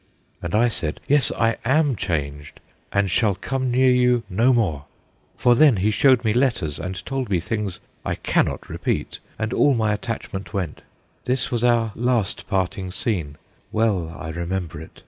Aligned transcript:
"And 0.41 0.55
I 0.55 0.67
said," 0.67 0.99
Yes, 1.07 1.31
I 1.37 1.57
am 1.63 1.95
changed, 1.95 2.55
THE 2.55 2.55
TWO 2.55 2.91
BYRONS 2.91 2.95
97 2.95 2.99
and 2.99 3.11
shall 3.11 3.35
come 3.35 3.69
near 3.69 3.91
you 3.91 4.23
no 4.31 4.51
more/' 4.51 4.85
For 5.37 5.53
thsn 5.53 5.77
he 5.77 5.91
showed 5.91 6.25
me 6.25 6.33
letters, 6.33 6.79
and 6.79 7.05
told 7.05 7.29
me 7.29 7.39
things 7.39 7.79
I 8.03 8.15
cannot 8.15 8.67
repeat, 8.67 9.19
and 9.37 9.53
all 9.53 9.75
my 9.75 9.93
attach 9.93 10.33
ment 10.33 10.55
went. 10.55 10.81
This 11.25 11.51
was 11.51 11.63
our 11.63 11.91
last 11.93 12.47
parting 12.47 12.89
scene 12.89 13.37
well 13.71 14.17
I 14.19 14.29
remember 14.29 14.81
it. 14.81 14.99